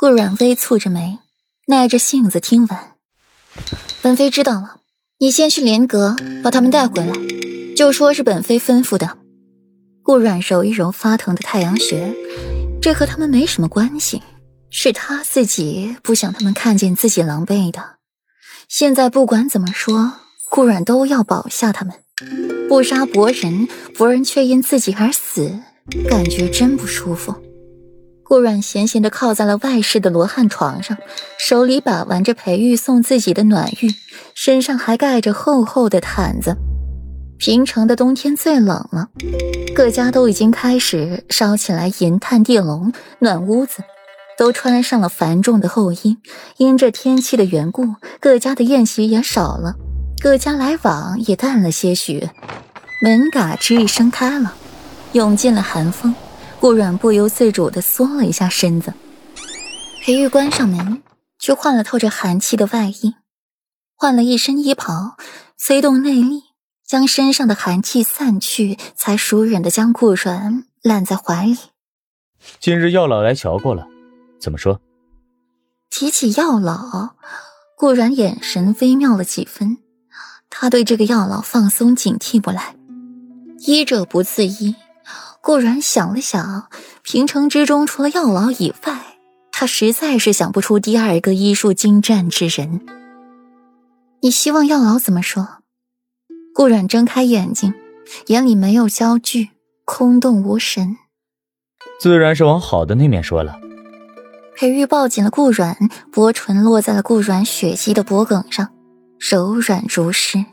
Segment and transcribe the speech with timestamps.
[0.00, 1.18] 顾阮微蹙着眉，
[1.66, 2.92] 耐着性子听完。
[4.00, 4.76] 本妃知道了，
[5.18, 7.12] 你先去莲阁把他们带回来，
[7.74, 9.18] 就说是本妃吩咐的。
[10.04, 12.14] 顾阮揉一揉发疼的太阳穴，
[12.80, 14.22] 这和他们没什么关系，
[14.70, 17.96] 是他自己不想他们看见自己狼狈的。
[18.68, 20.12] 现在不管怎么说，
[20.48, 21.92] 顾阮都要保下他们，
[22.68, 25.58] 不杀博人，博人却因自己而死，
[26.08, 27.34] 感觉真不舒服。
[28.28, 30.98] 顾阮闲闲地靠在了外室的罗汉床上，
[31.38, 33.94] 手里把玩着裴玉送自己的暖玉，
[34.34, 36.54] 身上还盖着厚厚的毯子。
[37.38, 39.08] 平城的冬天最冷了，
[39.74, 43.78] 各家都已经开始烧起来银炭地笼暖屋子，
[44.36, 46.18] 都穿上了繁重的厚衣。
[46.58, 49.76] 因这天气的缘故，各家的宴席也少了，
[50.20, 52.28] 各家来往也淡了些许。
[53.00, 54.52] 门嘎吱一声开了，
[55.12, 56.14] 涌进了寒风。
[56.60, 58.92] 顾阮不由自主地缩了一下身子。
[60.02, 61.02] 裴玉关上门，
[61.38, 63.14] 却换了透着寒气的外衣，
[63.94, 65.16] 换了一身衣袍，
[65.56, 66.42] 催动内力，
[66.86, 71.56] 将身上的寒气散去，才熟忍地将顾阮揽在怀里。
[72.58, 73.86] 今日药老来瞧过了，
[74.40, 74.80] 怎么说？
[75.90, 77.16] 提起药老，
[77.76, 79.78] 顾阮眼神微妙了几分。
[80.50, 82.74] 他对这个药老放松警惕不来，
[83.66, 84.74] 医者不自医。
[85.48, 86.68] 顾然想了想，
[87.02, 89.16] 平城之中除了药老以外，
[89.50, 92.82] 他实在是想不出第二个医术精湛之人。
[94.20, 95.48] 你希望药老怎么说？
[96.54, 97.72] 顾然睁开眼睛，
[98.26, 99.48] 眼里没有焦距，
[99.86, 100.98] 空洞无神。
[101.98, 103.58] 自然是往好的那面说了。
[104.54, 105.78] 裴玉抱紧了顾软，
[106.12, 108.68] 薄唇落在了顾软血迹的脖颈上，
[109.18, 110.44] 柔软如诗。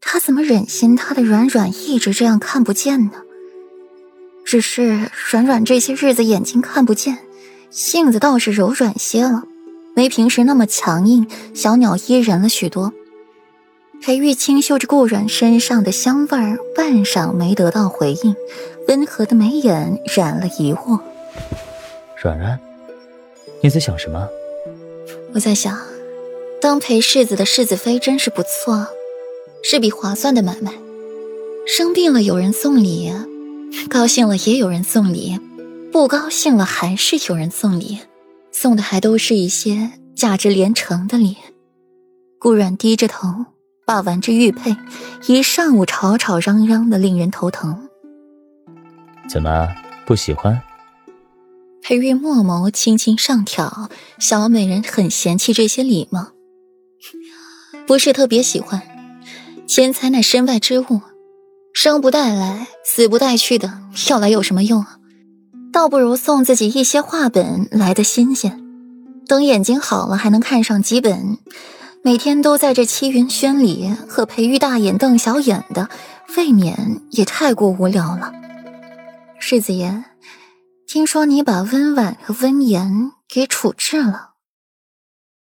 [0.00, 3.23] 他怎么忍心他的软软一直这样看不见呢？
[4.54, 7.18] 只是软软这些日子眼睛看不见，
[7.72, 9.42] 性子倒是柔软些了，
[9.96, 12.92] 没平时那么强硬，小鸟依人了许多。
[14.00, 18.36] 裴玉清嗅着顾软身上的香味儿，半晌没得到回应，
[18.86, 21.00] 温和的眉眼染了疑惑。
[22.22, 22.56] 软软，
[23.60, 24.28] 你在想什么？
[25.34, 25.76] 我在想，
[26.60, 28.86] 当裴世子的世子妃真是不错，
[29.64, 30.72] 是笔划算的买卖。
[31.66, 33.12] 生病了有人送礼。
[33.88, 35.38] 高兴了也有人送礼，
[35.92, 37.98] 不高兴了还是有人送礼，
[38.50, 41.36] 送的还都是一些价值连城的礼。
[42.38, 43.46] 顾阮低着头
[43.86, 44.76] 把玩着玉佩，
[45.26, 47.88] 一上午吵吵嚷嚷的，令人头疼。
[49.28, 49.68] 怎么
[50.04, 50.60] 不喜欢？
[51.82, 56.32] 裴玉墨眸轻轻上挑，小美人很嫌弃这些礼吗？
[57.86, 58.82] 不是特别喜欢，
[59.66, 61.00] 钱财乃身外之物。
[61.74, 64.96] 生不带来，死不带去的，要来有什么用啊？
[65.72, 68.62] 倒不如送自己一些画本来的新鲜。
[69.26, 71.36] 等眼睛好了，还能看上几本。
[72.02, 75.88] 每天都在这七云轩里和裴玉大眼瞪小眼的，
[76.36, 78.32] 未免也太过无聊了。
[79.40, 80.04] 世子爷，
[80.86, 84.30] 听说你把温婉和温言给处置了。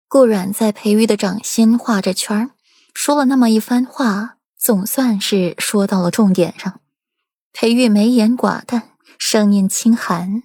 [0.08, 2.50] 顾阮在裴玉的掌心画着圈
[2.94, 4.38] 说了那么一番话。
[4.62, 6.82] 总算是说到了重点上。
[7.52, 10.44] 裴玉眉眼寡淡，声音清寒：“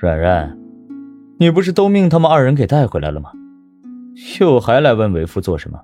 [0.00, 0.56] 软软，
[1.40, 3.32] 你不是都命他们二人给带回来了吗？
[4.38, 5.80] 又还来问为夫做什么？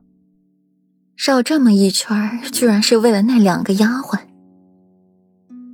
[1.16, 4.20] 绕这么一圈，居然是为了那两个丫鬟。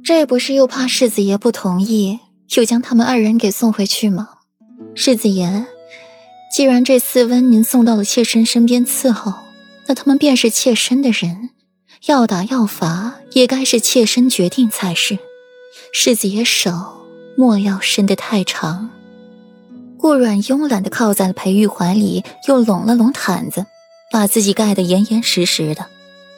[0.02, 2.20] 这不是又怕世子爷不同意，
[2.56, 4.30] 又将他们二人给送回去吗？
[4.94, 5.66] 世子爷，
[6.50, 9.34] 既然这四温您送到了妾身身边伺候。”
[9.90, 11.50] 那他们便是妾身的人，
[12.06, 15.18] 要打要罚也该是妾身决定才是。
[15.92, 16.70] 世子爷手
[17.36, 18.88] 莫要伸得太长。
[19.98, 23.66] 顾软慵懒地靠在了裴玉怀里，又拢了拢毯子，
[24.12, 25.86] 把自己盖得严严实实的。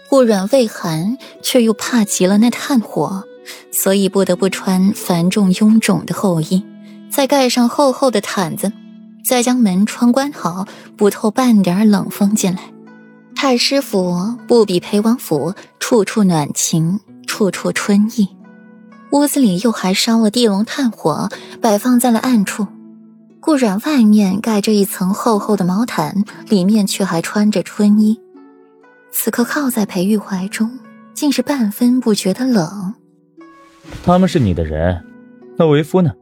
[0.09, 3.25] 顾软畏寒，却又怕极了那炭火，
[3.71, 6.65] 所以不得不穿繁重臃肿的厚衣，
[7.11, 8.73] 再盖上厚厚的毯子，
[9.23, 10.67] 再将门窗关好，
[10.97, 12.73] 不透半点冷风进来。
[13.43, 18.29] 太师府不比裴王府，处处暖情，处处春意。
[19.11, 21.29] 屋子里又还烧了地笼炭火，
[21.61, 22.69] 摆放在了暗处。
[23.41, 28.21] 顾染外面盖着一层厚厚的毛毯，里面却还穿着春衣。
[29.11, 30.79] 此刻靠在裴玉怀中，
[31.13, 32.95] 竟是半分不觉得冷。
[34.05, 35.05] 他们是你的人，
[35.59, 36.13] 那为夫呢？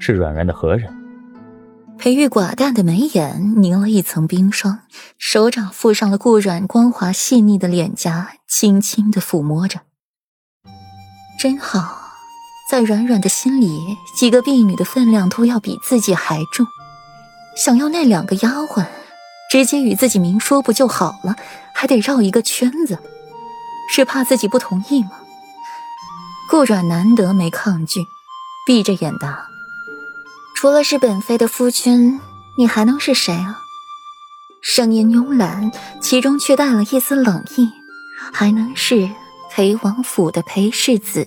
[0.00, 0.92] 是软软的何人？
[1.98, 4.80] 裴玉寡淡的眉眼凝了一层冰霜，
[5.18, 9.82] 手掌附上了顾软光滑细腻的脸颊，轻轻的抚摸着。
[11.38, 12.12] 真好，
[12.68, 16.66] 在软软的心里，几个婢女的分量都要比自己还重。
[17.56, 18.86] 想要那两个丫鬟，
[19.50, 21.36] 直接与自己明说不就好了，
[21.74, 22.98] 还得绕一个圈子，
[23.88, 25.12] 是怕自己不同意吗？
[26.50, 28.00] 顾软难得没抗拒，
[28.66, 29.46] 闭着眼答
[30.62, 32.20] ：“除了是本妃的夫君，
[32.56, 33.58] 你还能是谁啊？”
[34.62, 37.68] 声音慵懒，其中却带了一丝冷意，
[38.32, 39.10] 还能是
[39.50, 41.26] 裴王府的裴世子。